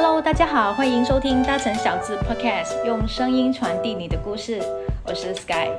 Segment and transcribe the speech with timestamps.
[0.00, 4.62] Hello，大家好，欢迎收听大城小智 Podcast，用声音传递你的故事。
[5.04, 5.70] 我是 Sky。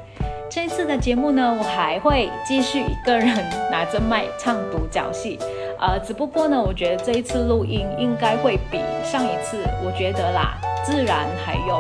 [0.50, 3.34] 这一次的节目呢，我还会继续一个人
[3.72, 5.40] 拿着麦唱独角戏。
[5.80, 9.56] 呃，只不过呢，我觉得这一次录音应该会比上一次，
[9.86, 11.76] 我觉得啦，自然还有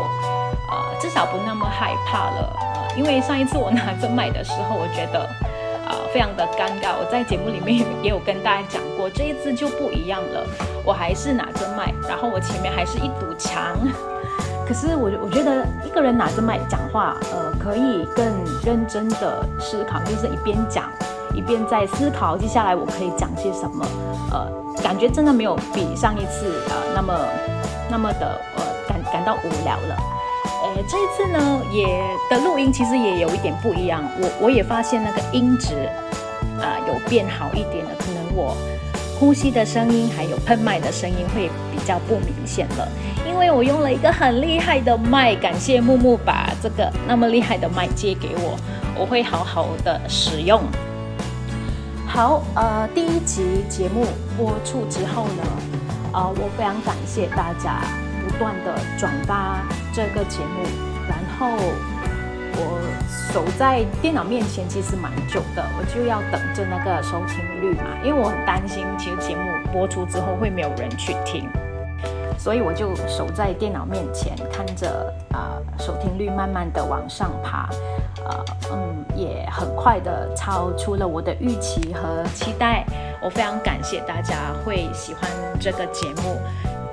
[0.71, 2.55] 呃，至少不那么害怕了。
[2.95, 5.27] 因为上一次我拿着麦的时候，我觉得。
[6.13, 6.93] 非常的尴尬。
[6.99, 10.45] 我在节目里面也有跟大家讲过，这一次就不一样了。
[10.83, 13.77] 我还是拿着麦，然后我前面还是一堵墙。
[14.67, 18.25] 可是我我觉得一个人拿着麦讲话，呃，可以更
[18.63, 20.85] 认真的思考，就是一边讲
[21.33, 23.85] 一边在思考接下来我可以讲些什么。
[24.31, 24.47] 呃，
[24.83, 27.13] 感觉真的没有比上一次呃那么
[27.89, 29.97] 那么的呃感感到无聊了。
[30.87, 31.85] 这一次呢，也
[32.29, 34.03] 的录音其实也有一点不一样。
[34.19, 35.89] 我我也发现那个音质
[36.59, 38.55] 啊有变好一点了，可能我
[39.19, 42.87] 呼吸的声音还有喷麦的声音会比较不明显了。
[43.27, 48.57] 因为我用了一个很厉害的麦，感谢木木把这个那么厉害的麦借给我，
[48.97, 50.61] 我会好好的使用。
[52.07, 54.05] 好，呃，第一集节目
[54.37, 55.43] 播出之后呢，
[56.13, 57.81] 呃，我非常感谢大家
[58.23, 59.63] 不断的转发。
[59.93, 60.63] 这个节目，
[61.07, 61.57] 然后
[62.55, 62.79] 我
[63.33, 69.41] 守在电脑面前其实蛮久的，我就要等着那个收听率嘛，因为我很担心，其实节目
[69.73, 71.49] 播出之后会没有人去听，
[72.37, 77.69] 所以我就守在电脑面前，看着啊收听率慢慢的往上爬，
[78.25, 82.85] 呃嗯，也很快的超出了我的预期和期待，
[83.21, 86.37] 我非常感谢大家会喜欢这个节目。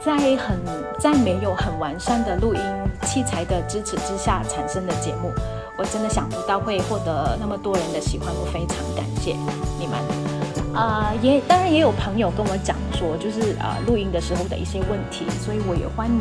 [0.06, 0.56] 在很
[1.00, 2.60] 在没有很完善的录音
[3.02, 5.32] 器材的支持之下产生的节目，
[5.76, 9.36] 我真的想不到会获得那么多人的喜欢，我非常感谢
[9.80, 9.98] 你们。
[10.72, 16.20] 啊，也当然也有朋友跟我讲说，就是啊录音的时候的一些问题，所以我也欢迎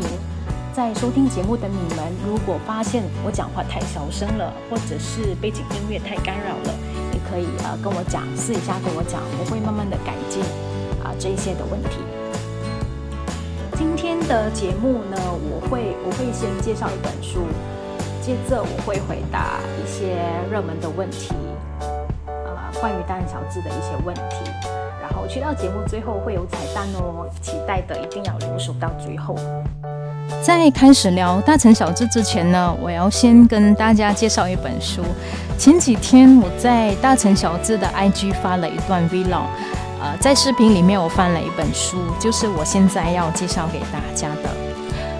[0.73, 6.73] 在收听节目的你们，如果发现我讲话太小声了，或者是背景音乐太干扰了，
[7.13, 10.41] 也可以啊跟我讲，私底下跟我讲，我会慢慢的改进
[11.03, 11.99] 啊这一些的问题。
[13.77, 15.17] 今天的节目呢，
[15.51, 17.45] 我会我会先介绍一本书，
[18.21, 20.15] 接着我会回答一些
[20.49, 21.33] 热门的问题，
[22.25, 24.49] 啊，关于大人小智的一些问题，
[25.01, 29.35] 然后去到节目最后会有彩蛋哦，期待的一定要留守到最后。
[30.41, 35.01] 在开始聊大城小智之前呢，我要先跟大家介绍一本书。
[35.57, 39.47] 前几天我在大城小智的 IG 发了一段 Vlog。
[40.05, 44.55] 呃，在视频里面我翻了一本书，就是我现在要介绍给大家的。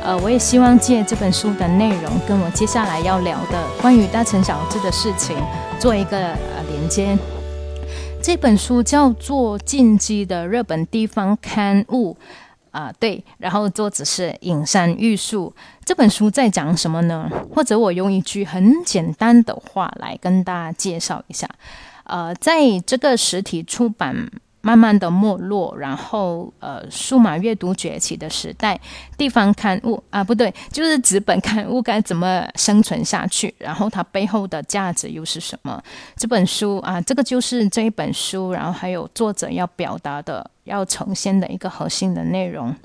[0.03, 5.35] 呃，我也希望借这本书的内容，跟我接下来要聊的关于大城小智的事情
[5.79, 7.18] 做一个呃连接。
[8.22, 12.13] 这本书叫做《进击的日本地方刊物》
[12.69, 15.52] 啊，对，然后作者是影山玉树。
[15.84, 17.28] 这本书在讲什么呢？
[17.52, 21.50] 或者我用一句很简单的话来跟大家介绍一下。
[22.03, 24.29] 呃，在这个实体出版。
[24.66, 28.80] 慢慢的没落，然后呃，数码阅读崛起的时代，
[29.16, 33.53] 地方刊物啊，不对，就是纸本刊物该怎么生存下去？
[33.59, 35.80] 然后它背后的价值又是什么？
[36.16, 42.76] 这本书啊，这个就是这一本书，然后还有作者要表达的、要呈现的一个核心的内容。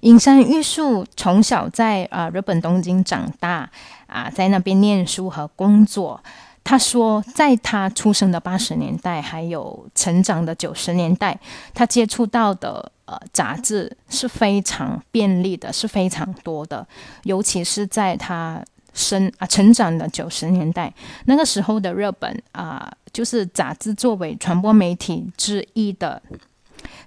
[0.00, 3.68] 隐山玉树从小在啊日本东京长大
[4.06, 6.22] 啊，在那边念书和工作。
[6.64, 11.38] 他说，在他出生的八十年代，还有成长的九十年代，
[11.74, 16.86] 他接触到的呃杂志是非常便利的，是非常多的。
[17.24, 18.64] 尤其是在他
[18.94, 20.90] 生啊成长的九十年代，
[21.26, 26.22] 那个时候的日本啊，就是杂志作为传播媒体之一的，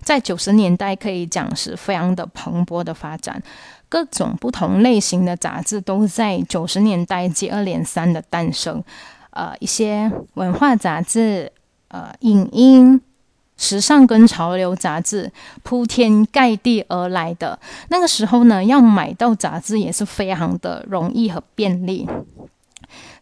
[0.04, 3.42] 在九十年代可以讲是非常的蓬勃的发展，
[3.90, 8.84] 各种不同类型的杂志都在九十年代接二连三的诞生。
[9.38, 11.52] 呃，一些文化杂志、
[11.90, 13.00] 呃，影音、
[13.56, 15.32] 时尚跟潮流杂志
[15.62, 17.60] 铺天盖地而来的
[17.90, 22.10] 那个时候呢，要买到杂志也是非常的容易和便利，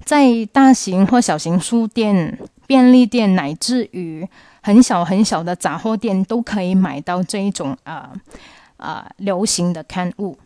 [0.06, 4.26] 在大型或小型书店、便利店，乃至于
[4.62, 8.14] 很小很小的杂货店，都可以买到这一种啊
[8.78, 10.38] 啊流行的刊物。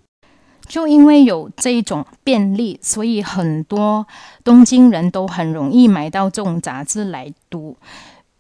[0.70, 4.08] 就因为有这一种便利，所以很多
[4.44, 7.76] 东京人都很容易买到这种杂志来读。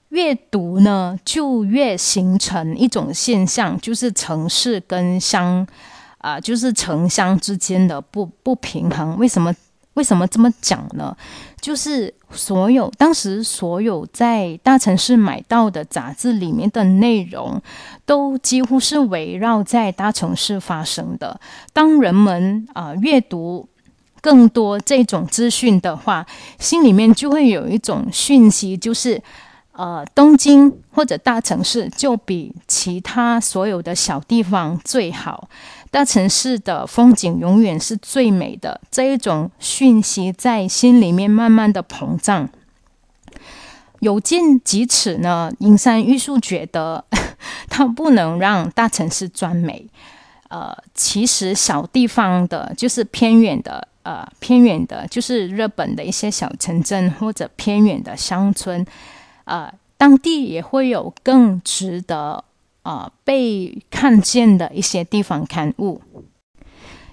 [0.09, 5.67] 越读呢，就越形成一种现象，就是城市跟乡
[6.19, 9.17] 啊，就是城乡之间的不不平衡。
[9.17, 9.53] 为什么？
[9.99, 11.13] 为什么这么讲呢？
[11.59, 17.61] 就是所有当时所有在大城市买到的杂志里面的内容，
[18.05, 21.37] 都几乎是围绕在大城市发生的。
[21.73, 23.67] 当人们啊阅读
[24.21, 26.25] 更多这种资讯的话，
[26.57, 29.21] 心里面就会有一种讯息，就是
[29.73, 35.49] 呃东京或者大城市就比其他所有的小地方最好。
[35.91, 42.47] 大城市的风景永远是最美的，这一种讯息在心里面慢慢的膨胀。
[43.99, 47.03] 有见及此呢，银山玉树觉得
[47.69, 49.87] 他不能让大城市专美。
[50.49, 58.85] 呃，其实小地方的，就是偏远的，呃，偏远的，就是日本的一些小城镇或者偏远的乡村，
[59.43, 62.43] 呃，当地也会有更值得。
[62.83, 66.01] 啊，被看见的一些地方刊物。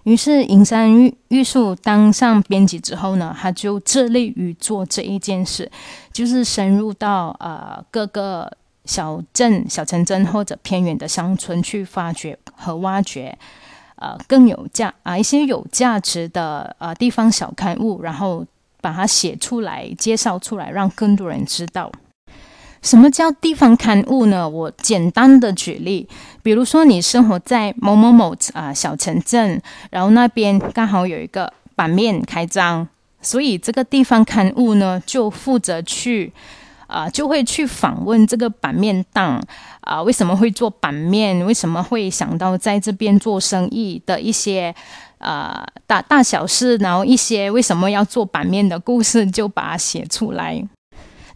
[0.04, 5.68] 于是，银山玉玉树当上编辑之后呢，他就致力于做这一件事，
[6.12, 13.36] 就是深入到呃各个小镇、小城镇或者偏远的乡村去发掘和挖掘，
[13.96, 18.46] 呃更有价啊一些有价值的呃地方小刊物，然后
[18.80, 21.90] 把它写出来、介绍出来，让更多人知道。
[22.86, 24.48] 什么叫地方刊物呢？
[24.48, 26.08] 我简单的举例，
[26.40, 29.60] 比如说你生活在某某某啊小城镇，
[29.90, 32.86] 然后那边刚好有一个版面开张，
[33.20, 36.32] 所以这个地方刊物呢就负责去
[36.86, 39.42] 啊，就会去访问这个版面档
[39.80, 41.44] 啊，为什么会做版面？
[41.44, 44.72] 为什么会想到在这边做生意的一些
[45.18, 50.62] 啊大大小事，然后一些为什么要做版面的故事，就把它写出来。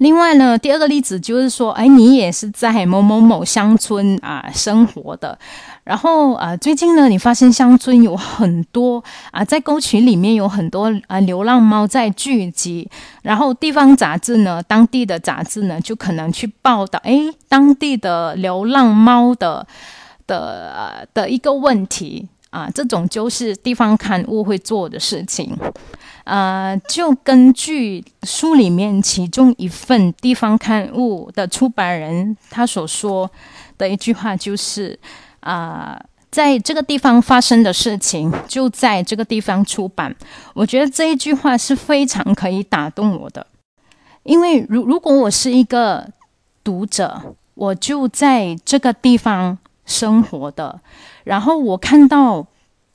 [0.01, 5.39] 另外呢，第二个例子就是说，哎，你也是在某某某乡村啊生活的，
[5.85, 12.89] 然后啊，最近呢，你发现乡村有很多啊，在沟渠里面有很多啊流浪猫在聚集，
[13.21, 17.21] 然后地方杂志呢，当地的杂志呢，就可能去报道，哎，
[17.51, 19.67] 当地的流浪猫的
[20.27, 25.55] 的的一个问题啊，这种就是地方刊物会做的事情。
[26.25, 33.29] 呃，就根据书里面其中一份地方刊物的出版人他所说
[33.79, 34.99] 的一句话，就是
[35.41, 35.99] 啊，
[36.31, 40.15] 在这个地方发生的事情就在这个地方出版。
[40.55, 43.47] 我觉得这一句话是非常可以打动我的，
[44.23, 46.07] 因为如如果我是一个
[46.63, 50.81] 读者，我就在这个地方生活的，
[51.25, 52.47] 然后我看到。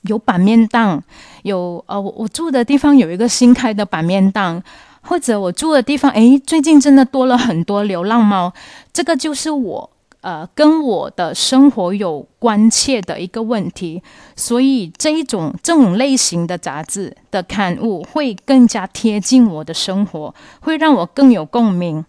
[0.06, 1.02] 有版面档，
[1.42, 4.62] 有呃，我我住的地方有一个新开的版面档，
[5.02, 8.52] 或者我住的地方，诶，最近真的多了很多流浪猫，
[8.92, 14.02] 这个就是我呃跟我的生活有关切的一个问题，
[14.34, 22.04] 所以这一种这种类型的杂志的刊物会更加贴近我的生活，会让我更有共鸣。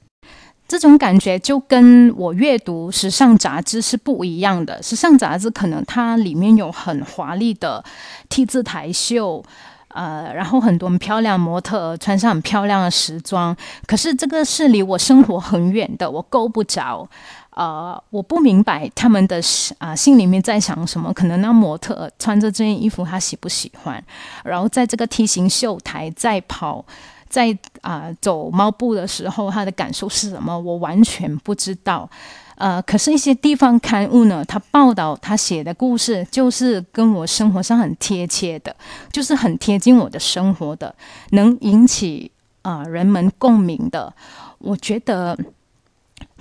[0.68, 4.84] 这种感觉就跟我阅读时尚杂志是不一样的。
[4.84, 7.82] 时尚杂志可能它里面有很华丽的
[8.28, 9.42] T 字台秀，
[9.88, 13.56] 呃，然后很多漂亮模特穿上很漂亮的时装。
[13.86, 17.08] 可是这个是离我生活很远的，我够不着。
[17.52, 19.42] 呃，我不明白他们的
[19.78, 21.14] 啊心里面在想什么。
[21.14, 24.04] 可能那模特穿着这件衣服，他喜不喜欢？
[24.44, 26.86] 然后在这个 T 型秀台在跑。
[27.30, 30.58] 在啊走猫步的时候，他的感受是什么？
[30.58, 32.10] 我完全不知道。
[32.56, 38.76] 呃，可是，一些地方刊物呢，他报道他写的故事，就是跟我生活上很贴切的，
[39.12, 40.96] 就是很贴近我的生活的，
[41.32, 42.32] 能引起
[42.64, 44.12] 啊人们共鸣的。
[44.58, 45.38] 我觉得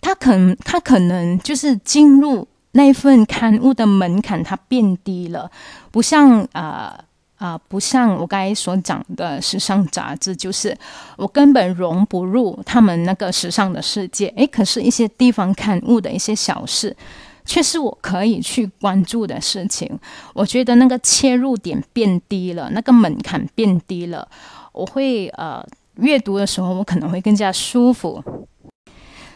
[0.00, 5.50] 他可能，他可能就是进入那份刊物的门槛，它变低了，
[5.90, 6.99] 不像啊。
[7.38, 10.75] 啊，不像我刚才所讲的时尚杂志，就是
[11.19, 14.28] 我根本融不入他们那个时尚的世界。
[14.37, 16.97] 诶，可是，一些地方刊物的一些小事，
[17.45, 19.87] 却是我可以去关注的事情。
[20.33, 24.26] 我觉得那个切入点变低了，那个门槛变低了，
[24.73, 25.62] 我会呃
[25.97, 28.25] 阅读的时候，我可能会更加舒服。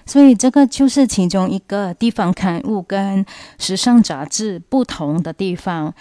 [0.06, 3.24] 所以，这个就是其中一个地方刊物跟
[3.58, 5.92] 时尚杂志不同的地方。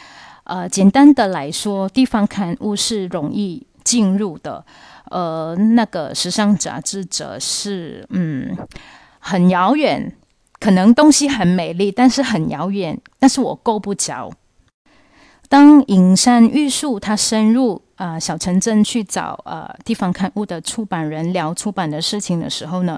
[0.50, 4.66] 呃，简单的来说，地方刊物是容易进入的，
[5.12, 8.58] 呃，那个时尚杂志则是，嗯，
[9.20, 10.12] 很遥远，
[10.60, 14.32] 可能东西很美丽，但是很遥远，但是我够不着。
[15.48, 17.84] 当隐山玉树它深入。
[18.00, 22.98] 呃，小城镇去找呃地方刊物的出版人聊出版的事情的时候呢，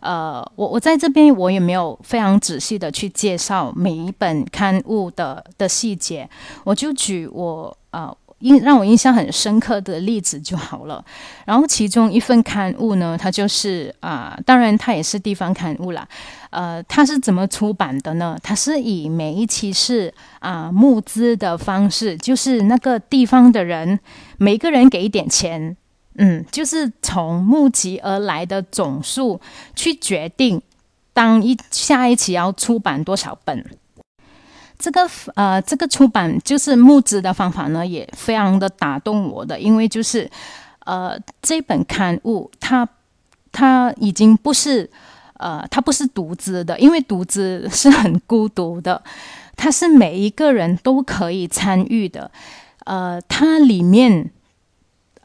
[0.00, 6.28] 呃，我我在这边我也没有非常仔细的去介绍每一本刊物的的细节，
[6.64, 11.02] 我就举我呃印让我印象很深刻的例子就好了。
[11.46, 16.06] 然后其中一份刊物呢，它就是啊，当然它也是地方刊物啦。
[16.50, 18.36] 呃，它是怎么出版的呢？
[18.42, 23.98] 它是以每一期是啊募资的方式，就是那个地方的人
[24.36, 25.76] 每个人给一点钱，
[26.16, 29.40] 嗯，就是从募集而来的总数
[29.76, 30.60] 去决定
[31.12, 33.64] 当一下一期要出版多少本。
[34.80, 40.28] 这个呃，这个出版就是募资的方法呢，也非常的打动我的，因为就是
[40.86, 42.88] 呃，这本刊物它
[43.52, 44.88] 它已经不是
[45.34, 49.02] 呃，它不是独资的，因为独资是很孤独的，
[49.54, 52.30] 它是每一个人都可以参与的，
[52.86, 54.30] 呃，它里面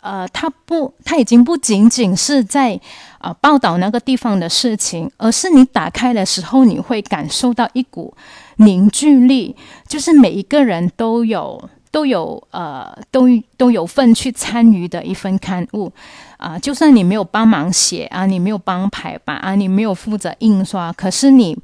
[0.05, 2.79] 呃，它不，它已经不仅仅是在
[3.17, 8.13] 啊报道那个地方的事情，而是你打开的时候，你会感受到一股。
[8.57, 9.55] 凝聚力
[9.88, 15.91] 就是每一个人都有都有呃都都有份去参与的一份刊物
[16.38, 21.57] 啊，就算你没有帮忙写啊，你没有帮排版啊，你没有负责印刷，可是你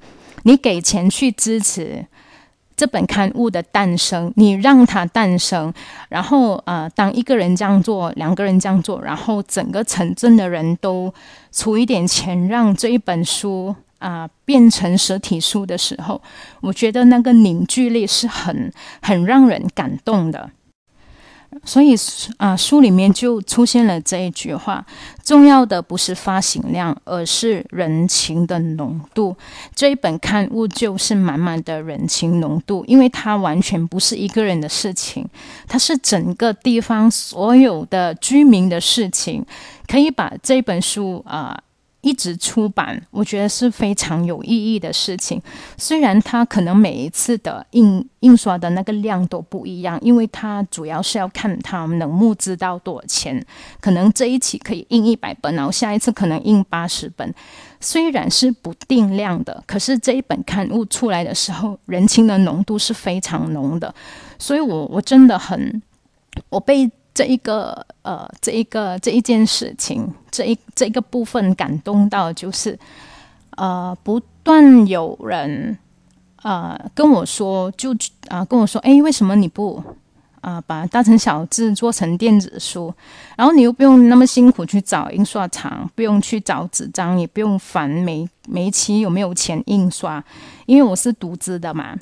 [0.43, 2.05] 你给钱去支持
[2.81, 5.71] 这本刊物的诞生，你让它诞生，
[6.09, 11.13] 然后呃，当一个人这样做，两个人这样做，然后整个城镇的人都
[11.51, 13.75] 出一点钱，让这一本书。
[14.00, 16.19] 啊，变成实体书的时候，
[16.59, 20.50] 我觉得那个凝聚力是很很让人感动的。
[21.63, 21.96] 所以
[22.38, 24.86] 啊，书里面就出现了这一句话：
[25.24, 29.36] 重要的不是发行量，而是人情的浓度。
[29.75, 35.27] 这一本刊物就是满满的人情浓度，因为它完全不是一个人的事情，
[35.67, 39.46] 它是整个地方所有的居民的事情。
[39.88, 41.62] 可以把这本书啊。
[42.01, 45.41] 一直出版，我觉得是非常有意义的事情。
[45.77, 53.46] 虽然它可能每一次的印印刷的那个量都不一样，因为它主要是要看它能募资到多少钱。
[53.79, 57.34] 可能这一期可以印一百本，然后下一次可能印八十本。
[57.79, 63.93] 虽然是不定量的，可是这一本刊物出来的时候，人情的浓度是非常浓的。
[64.39, 65.81] 所以我我真的很，
[66.50, 66.89] 我被。
[67.13, 72.77] 这一个呃，这一个这一件事情，这一这一个部分感动到，就是
[73.58, 75.77] 呃，不断有人
[76.41, 77.94] 呃跟我说，就
[78.30, 79.84] 啊跟我说，哎，为什么你不
[80.39, 82.94] 啊把大成小字做成电子书？
[83.36, 90.24] 然后你又不用那么辛苦去找印刷厂，不用去找纸张，也不用烦每每期有没有钱印刷，
[90.65, 91.96] 因为我是独资的嘛。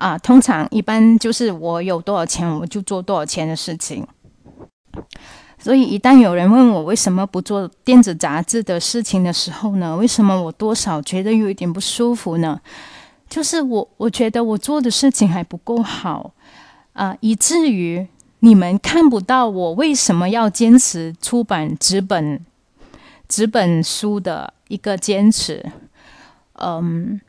[0.00, 4.06] 啊，通常一般就是我有多少钱，我就做多少钱的事情。
[5.58, 9.94] 所以一旦有人问我为什么不做电子杂志的事情的时候呢？
[9.94, 12.58] 为什么我多少觉得有一点不舒服呢？
[13.28, 16.32] 就是我我觉得我做的事情还不够好
[16.94, 22.40] 啊，以至于你们看不到我为什么要坚持出版纸本
[23.28, 25.70] 纸本书的一个坚持。
[26.54, 27.20] 嗯。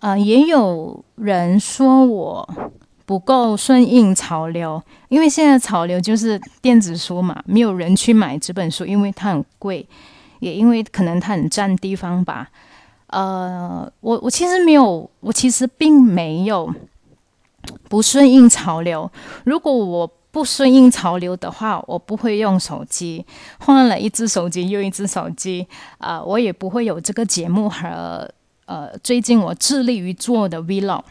[0.00, 2.48] 啊，也有人说我
[3.04, 9.84] 不够顺应潮流，因为现在潮流就是电子书嘛，没有人去买这本书，因为它很贵，
[10.38, 12.48] 也因为可能它很占地方吧。
[13.08, 16.72] 呃，我我其实没有，我其实并没有
[17.88, 19.10] 不顺应潮流。
[19.44, 23.26] 如果我不顺应潮流的话，我不会用手机，
[23.58, 28.30] 换了一只手机又一只手机，啊，我也不会有这个节目和。
[28.68, 31.02] 呃，最近我致力于做的 vlog，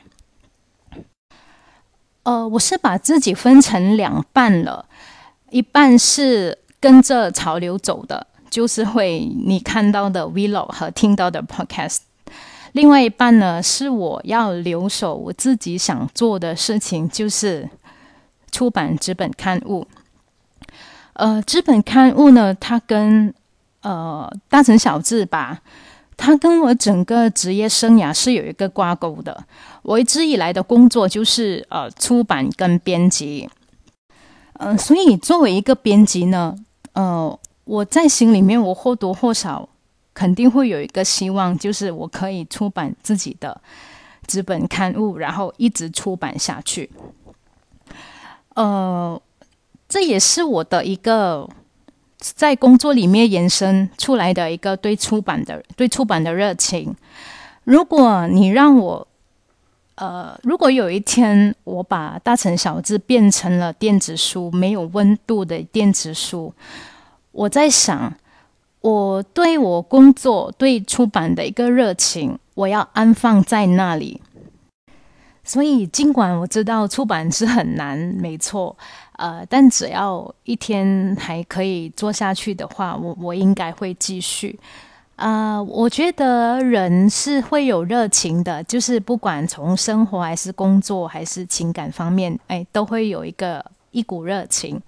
[2.22, 4.86] 呃，我是把自己分成两半了，
[5.50, 11.98] 一半是跟着潮流走的，就是会你看到的 vlog 和听到的 podcast，
[12.74, 17.68] 另外一半呢是我要留守我自己想做的事情，就是
[18.52, 19.88] 出版纸本刊物。
[21.14, 23.34] 呃，纸本刊物呢，它跟
[23.82, 25.60] 呃大成小字吧。
[26.18, 29.46] 他跟我整个职业生涯是有一个挂钩的。
[29.84, 33.48] 我一直以来的工作就是呃出版跟编辑，
[34.54, 36.58] 嗯，所以作为一个编辑呢，
[36.94, 39.70] 呃，我在心里面我或多或少
[40.14, 43.62] 肯定会有一个希望，就是我可以出版自己的
[44.26, 46.90] 纸本刊物，然后一直出版下去。
[48.56, 49.22] 呃，
[49.88, 51.48] 这也是我的一个。
[52.20, 56.96] 在工作里面延伸出来的一个对出版的对出版的热情。
[57.64, 59.08] 如果你让我，
[59.96, 66.54] 呃，如果有一天我把大城小字变成了电子书，没有温度的电子书，
[67.32, 68.14] 我在想，
[68.82, 74.22] 我对我工作对出版的一个热情，我要安放在那里。
[75.44, 78.78] 所以尽管我知道出版是很难，没错，
[79.18, 84.58] 呃，但只要一天还可以做下去的话，我我应该会继续。
[85.18, 94.80] 啊，我觉得人是会有热情的，就是不管从生活还是工作还是情感方面，哎，都会有一个一股热情。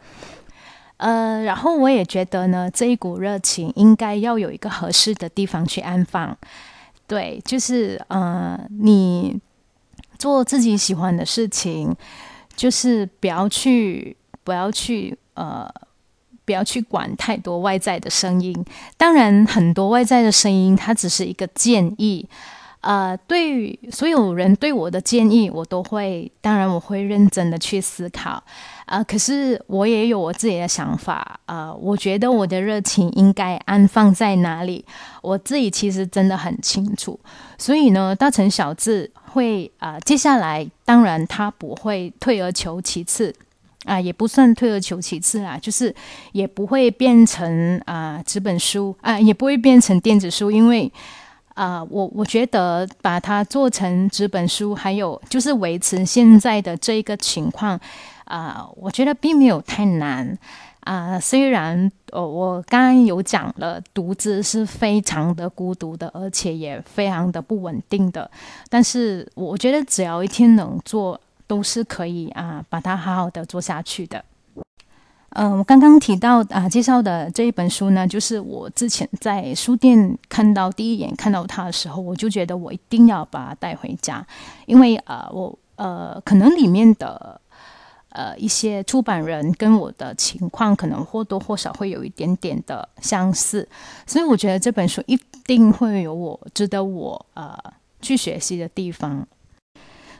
[0.98, 6.38] 呃，然后我也觉得呢，这一股热情应该要有一个合适的地方去安放。
[7.07, 9.39] 对，就是呃，你
[10.19, 11.95] 做自己喜欢的事情，
[12.60, 15.72] 就是不要去，不要去，呃。
[16.46, 18.66] 不要去管太多外在的声音，
[18.98, 22.28] 当然很多外在的声音，它只是一个建议。
[22.82, 28.44] 呃，对所有人对我的建议，我都会，当然我会认真的去思考。
[28.89, 31.39] 啊，可是我也有我自己的想法。
[31.46, 34.84] 啊，我觉得我的热情应该安放在哪里，
[35.22, 37.19] 我自己其实真的很清楚。
[37.58, 43.34] 所以呢，大成小智会啊，接下来当然他不会退而求其次。
[43.86, 45.96] 啊，也不算退而求其次啦，就是
[46.34, 50.91] 也不会变成啊纸本书啊，也不会变成电子书，因为
[51.55, 57.79] 啊，我我觉得把它做成纸本书，还有就是维持现在的这一个情况
[58.29, 60.38] 啊，我觉得并没有太难
[60.79, 61.19] 啊。
[61.19, 68.31] 虽然呃，我刚刚有讲了，独自是非常的孤独的，而且也非常的不稳定的，
[68.69, 71.19] 但是我觉得只要一天能做。
[71.50, 74.24] 都是可以啊，把它好好的做下去的。
[75.29, 84.24] 嗯，我刚刚提到啊，介绍的这一本书呢，就是我之前在书店看到第一眼看到它的时候，我就觉得我一定要把它带回家，
[84.67, 87.41] 因为呃，我呃，可能里面的
[88.10, 93.68] 呃一些出版人跟我的情况可能或多或少会有一点点的相似，
[94.06, 97.58] 所以我觉得这本书一定会有我值得我呃
[98.01, 99.28] 去学习的地方。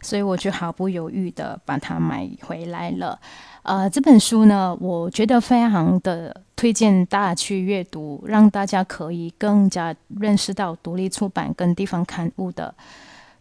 [0.02, 3.20] 所以我就毫不犹豫的把它买回来了。
[3.64, 12.74] 呃，这本书呢，我觉得非常的推荐大家去阅读，让大家可以更加认识到独立出版跟地方刊物的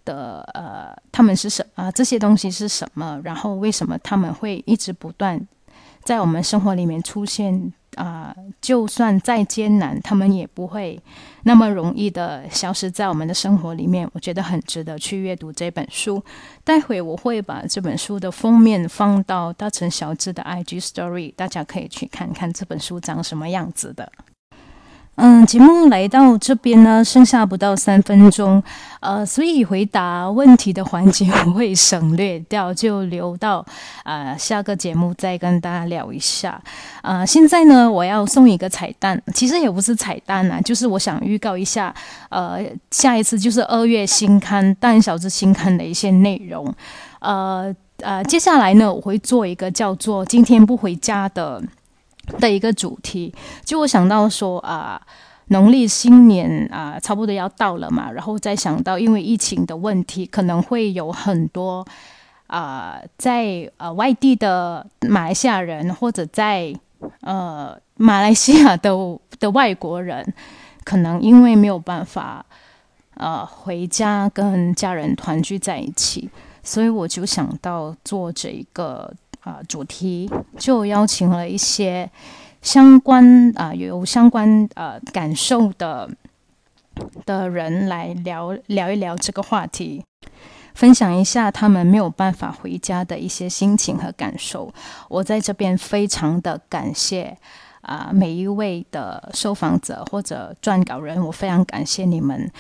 [0.09, 5.41] 的呃，他们是什啊这些东西是什么，然后为什么他们会一直不断
[6.03, 7.73] 在我们生活里面出现。
[7.97, 11.01] 啊，就算再艰难，他们也不会
[11.43, 14.09] 那么容易的消失在我们的生活里面。
[14.13, 16.23] 我觉得很值得去阅读这本书。
[16.63, 24.13] 待会我会把这本书的封面放到大成小智的 IG Story，大家可以去看看这本书长什么样子的。
[25.21, 28.63] 嗯，节目来到这边呢，剩下不到三分钟，
[29.01, 33.67] 呃，所以回答问题的环节我会省略掉，就留到
[34.05, 36.63] 啊下个节目再跟大家聊一下。
[37.03, 41.93] 啊，现在呢，我要送一个彩蛋，其实也不是彩蛋啊，就是我想预告一下，
[42.29, 42.61] 呃，
[42.93, 46.73] 下一次就是二月新刊《大小子新刊》的一些内容。
[47.19, 51.61] 呃呃，接下来呢，我会做一个叫做“今天不回家”的。
[52.39, 55.01] 的一个主题，就我想到说啊，
[55.49, 61.85] 农历新年啊，差不多要到了嘛，然后再想到因为疫情的问题，可能会有很多
[62.47, 66.75] 啊，在呃外地的马来西亚人，或者在
[67.23, 68.91] 呃马来西亚的
[69.41, 70.35] 的外国人，
[70.85, 72.45] 可能因为没有办法
[73.15, 76.29] 呃回家跟家人团聚在一起，
[76.63, 79.13] 所以我就想到做这一个。
[79.41, 82.11] 啊，主题就邀请了一些
[82.61, 86.11] 相关啊有相关呃感受的
[87.25, 90.05] 的人来聊聊一聊这个话题，
[90.75, 94.73] 分享一下他们没有办法回家的一些心情和感受。
[95.09, 97.39] 我在这边非常的感谢
[97.83, 102.51] 啊每一位的受访者或者撰稿人，我非常感谢你们。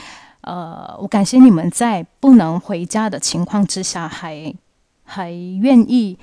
[0.42, 4.54] 呃，我感谢你们在不能回家的情况之下，还
[5.04, 6.16] 还愿意。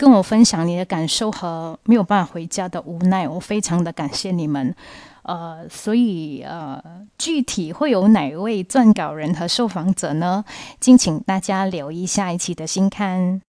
[0.00, 4.74] 跟我分享你的感受和没有办法回家的无奈，我非常的感谢你们。
[5.24, 6.82] 呃，所以呃，
[7.18, 10.42] 具体会有哪位撰稿人和受访者呢？
[10.80, 13.42] 敬请大家留意下一期的新刊。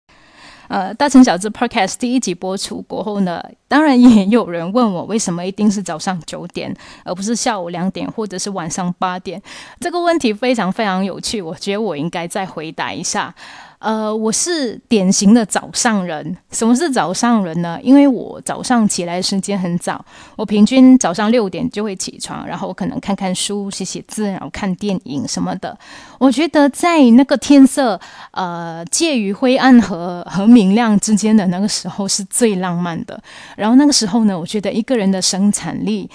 [0.67, 9.41] 呃，大城小智 Podcast 第一集播出过后呢，当然也有人问我，为什么一定是早上九点，而不是下午两点或者是晚上八点？
[9.79, 13.33] 这个问题非常非常有趣，我觉得我应该再回答一下。
[13.81, 16.37] 呃，我是典型的早上人。
[16.53, 17.79] 什么是早上人呢？
[17.83, 20.05] 因为我早上起来时间很早，
[20.37, 25.77] 我平均早上六点就会起床，然后我可能看看书、写写字，然后看电影什么的。
[26.19, 27.99] 我觉得在那个天色
[28.33, 33.19] 呃介于灰暗和和明亮之间的那个时候是最浪漫的。
[33.57, 36.11] 然后那个时候呢，我觉得一个人的生产力。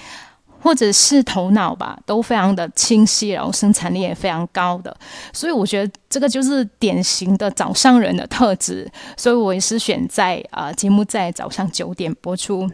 [0.66, 4.94] 或者是头脑吧，都非常的清晰，然后生产力也非常高的。
[5.32, 8.90] 所以我觉得这个就是典型的早上人的特质。
[9.16, 12.68] 所以我也是选在啊节目在早上九点播出。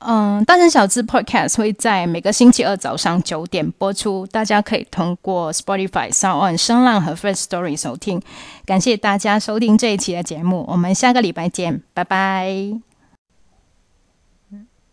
[0.00, 8.20] 嗯，大城小资 Podcast 会在每个星期二早上九点播出，大家可以通过 Spotify、SoundOn、声浪和 First Story 收听。
[8.66, 12.85] 感谢大家收听这一期的节目，我们下个礼拜见，拜拜。